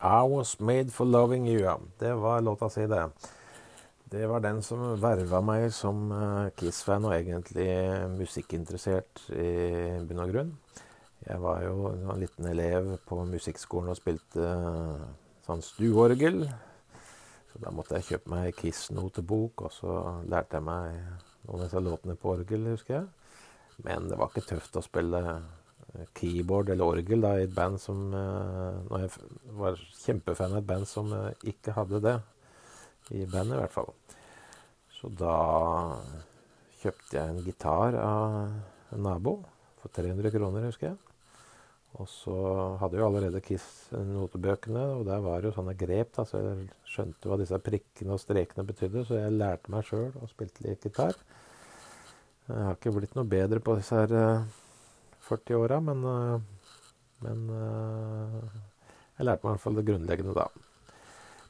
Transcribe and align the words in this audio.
I 0.00 0.22
Was 0.24 0.58
Made 0.60 0.90
For 0.90 1.04
Loving 1.04 1.48
You, 1.48 1.60
ja. 1.60 1.78
Det 1.98 2.14
var 2.14 2.40
låta 2.40 2.70
si, 2.70 2.86
det. 2.86 3.10
Det 4.04 4.26
var 4.26 4.40
den 4.40 4.62
som 4.62 4.80
verva 5.00 5.42
meg 5.44 5.66
som 5.76 6.08
eh, 6.10 6.48
Kiss-fan 6.56 7.04
og 7.04 7.12
egentlig 7.14 7.68
musikkinteressert 8.16 9.26
i 9.36 9.50
bunn 10.08 10.22
og 10.24 10.32
grunn. 10.32 10.54
Jeg 11.26 11.42
var 11.44 11.60
jo 11.66 11.92
en 11.92 12.16
liten 12.18 12.48
elev 12.48 12.94
på 13.04 13.20
musikkskolen 13.28 13.92
og 13.92 14.00
spilte 14.00 14.48
eh, 14.48 15.04
sånn 15.44 15.60
stueorgel. 15.62 16.46
Så 17.52 17.60
da 17.60 17.70
måtte 17.74 18.00
jeg 18.00 18.08
kjøpe 18.08 18.32
meg 18.32 18.56
Kiss-notebok, 18.56 19.66
og 19.68 19.76
så 19.76 20.00
lærte 20.24 20.56
jeg 20.56 20.68
meg 20.70 20.96
noen 21.44 21.60
av 21.60 21.66
disse 21.66 21.84
låtene 21.84 22.16
på 22.16 22.38
orgel, 22.38 22.70
husker 22.72 23.02
jeg. 23.02 23.08
Men 23.84 24.08
det 24.08 24.16
var 24.16 24.32
ikke 24.32 24.48
tøft 24.54 24.80
å 24.80 24.86
spille 24.86 25.22
keyboard 26.14 26.70
eller 26.70 26.96
orgel 26.96 27.24
da, 27.24 27.34
i 27.36 27.46
et 27.46 27.54
band 27.54 27.80
som 27.82 28.14
eh, 28.14 28.80
Når 28.90 29.04
jeg 29.04 29.10
var 29.58 29.84
kjempefan 30.04 30.54
av 30.54 30.62
et 30.62 30.68
band 30.68 30.88
som 30.88 31.12
eh, 31.16 31.46
ikke 31.54 31.74
hadde 31.76 32.02
det. 32.04 32.16
I 33.10 33.26
bandet, 33.26 33.56
i 33.56 33.60
hvert 33.60 33.74
fall. 33.74 33.90
Så 34.94 35.10
da 35.18 35.36
kjøpte 36.80 37.16
jeg 37.16 37.32
en 37.32 37.44
gitar 37.44 37.96
av 37.98 38.36
en 38.94 39.02
nabo 39.02 39.40
for 39.80 39.92
300 39.96 40.30
kroner, 40.34 40.68
husker 40.68 40.92
jeg. 40.92 40.98
Og 41.98 42.06
så 42.06 42.36
hadde 42.78 43.00
jo 43.00 43.06
allerede 43.08 43.42
Kiss 43.42 43.64
notebøkene, 43.90 44.84
og 45.00 45.08
der 45.08 45.22
var 45.24 45.40
det 45.40 45.50
jo 45.50 45.56
sånne 45.56 45.74
grep, 45.78 46.12
da, 46.14 46.24
så 46.28 46.38
jeg 46.38 46.68
skjønte 46.86 47.26
hva 47.26 47.38
disse 47.40 47.58
prikkene 47.66 48.14
og 48.14 48.22
strekene 48.22 48.66
betydde, 48.68 49.02
så 49.08 49.18
jeg 49.18 49.34
lærte 49.34 49.74
meg 49.74 49.88
sjøl 49.88 50.12
og 50.12 50.30
spilte 50.30 50.68
litt 50.68 50.86
gitar. 50.86 51.18
Jeg 52.46 52.66
har 52.68 52.78
ikke 52.78 52.94
blitt 52.94 53.16
noe 53.18 53.26
bedre 53.30 53.58
på 53.64 53.74
disse 53.78 53.98
her 53.98 54.14
40-åra, 55.30 55.80
men, 55.80 56.04
eh, 56.04 56.40
men 57.24 57.46
eh, 57.54 58.58
jeg 59.18 59.28
lærte 59.28 59.46
meg 59.46 59.52
i 59.52 59.54
hvert 59.54 59.64
fall 59.64 59.78
det 59.78 59.86
grunnleggende 59.88 60.36
da. 60.36 60.48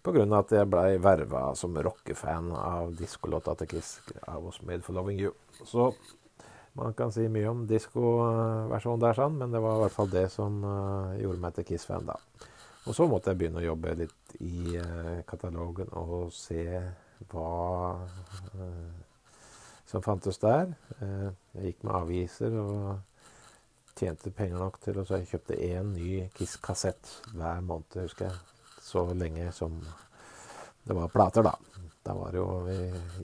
Av 0.00 0.16
at 0.38 0.52
jeg 0.56 0.68
blei 0.72 0.96
verva 0.96 1.42
som 1.56 1.76
rockefan 1.76 2.54
av 2.56 2.94
diskolåta 2.96 3.54
til 3.60 3.68
Kiss, 3.74 4.00
'I 4.08 4.38
Was 4.40 4.62
Made 4.62 4.82
For 4.82 4.96
Loving 4.96 5.18
You'. 5.20 5.34
Så 5.64 5.92
man 6.72 6.94
kan 6.94 7.12
si 7.12 7.28
mye 7.28 7.50
om 7.50 7.66
diskoversjonen 7.68 9.02
der, 9.02 9.12
sånn, 9.18 9.36
men 9.36 9.52
det 9.52 9.60
var 9.60 9.76
i 9.76 9.82
hvert 9.82 9.92
fall 9.92 10.08
det 10.08 10.30
som 10.32 10.64
uh, 10.64 11.12
gjorde 11.20 11.42
meg 11.42 11.54
til 11.54 11.66
Kiss-fan 11.68 12.08
da. 12.08 12.16
Og 12.86 12.96
så 12.96 13.04
måtte 13.06 13.30
jeg 13.30 13.42
begynne 13.42 13.60
å 13.60 13.66
jobbe 13.66 13.92
litt 13.98 14.34
i 14.40 14.80
katalogen 15.28 15.92
og 15.92 16.32
se 16.32 16.64
hva 17.28 18.00
som 19.84 20.00
fantes 20.00 20.40
der. 20.40 20.72
jeg 21.52 21.66
gikk 21.66 21.84
med 21.84 21.94
aviser 21.98 22.56
og 22.56 23.02
tjente 24.00 24.32
penger 24.34 24.60
nok 24.60 24.78
til 24.82 25.00
å 25.00 25.06
jeg 25.08 25.28
kjøpte 25.30 25.58
én 25.60 25.92
ny 25.94 26.12
Kiss-kassett 26.36 27.16
hver 27.34 27.60
måned, 27.66 27.98
husker 28.00 28.30
jeg. 28.30 28.38
Så 28.80 29.04
lenge 29.12 29.50
som 29.54 29.76
det 30.86 30.96
var 30.96 31.12
plater, 31.12 31.44
da. 31.44 31.54
Da 32.06 32.14
var 32.16 32.32
det 32.32 32.40
jo 32.40 32.48
i, 32.72 32.78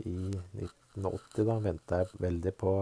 i 0.05 0.17
1980, 0.37 1.47
da 1.49 1.57
venta 1.65 2.03
jeg 2.03 2.21
veldig 2.27 2.53
på 2.61 2.75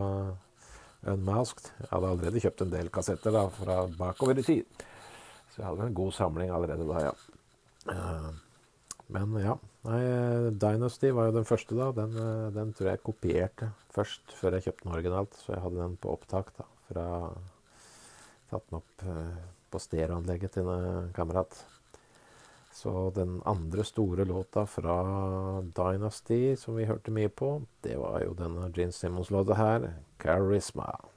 Unmasked. 1.13 1.71
Jeg 1.83 1.91
hadde 1.93 2.11
allerede 2.11 2.43
kjøpt 2.43 2.65
en 2.65 2.73
del 2.73 2.91
kassetter 2.93 3.35
da, 3.35 3.45
fra 3.53 3.85
bakover 3.99 4.41
i 4.41 4.47
tid. 4.47 4.85
Så 5.53 5.61
jeg 5.61 5.69
hadde 5.69 5.87
en 5.89 5.97
god 5.97 6.17
samling 6.17 6.51
allerede 6.51 6.89
da, 6.89 7.05
ja. 7.07 7.15
Uh, 7.85 8.33
men 9.15 9.37
ja. 9.43 9.55
Nei, 9.85 10.01
Dynasty 10.57 11.11
var 11.13 11.29
jo 11.29 11.37
den 11.37 11.49
første, 11.49 11.77
da. 11.77 11.91
Den, 11.93 12.15
eh, 12.17 12.47
den, 12.55 12.71
tror 12.73 12.89
jeg 12.89 13.03
kopierte 13.05 13.69
først, 13.93 14.33
før 14.39 14.57
jeg 14.57 14.65
kjøpte 14.65 14.87
den 14.87 14.95
originalt. 14.97 15.37
Så 15.43 15.53
jeg 15.53 15.61
hadde 15.61 15.83
den 15.83 15.99
på 16.01 16.15
opptak 16.17 16.55
da, 16.57 16.65
fra 16.89 17.09
Tatt 18.51 18.67
den 18.71 18.81
opp 18.81 19.07
eh, 19.07 19.39
på 19.71 19.81
stereoanlegget 19.83 20.57
til 20.59 20.69
en 20.71 21.11
kamerat. 21.17 21.57
Så 22.75 23.11
den 23.15 23.39
andre 23.47 23.85
store 23.87 24.25
låta 24.27 24.67
fra 24.67 24.99
Dynasty 25.63 26.57
som 26.59 26.75
vi 26.77 26.89
hørte 26.91 27.15
mye 27.15 27.31
på, 27.31 27.61
det 27.87 27.95
var 28.01 28.25
jo 28.25 28.35
denne 28.35 28.67
Gene 28.75 28.93
Simmons-låta 28.93 29.55
her, 29.55 29.93
'Charisma'. 30.19 31.14